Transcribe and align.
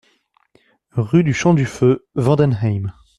Rue 0.95 1.23
du 1.23 1.31
Champ 1.31 1.53
du 1.53 1.67
Feu, 1.67 2.07
Vendenheim 2.15 2.91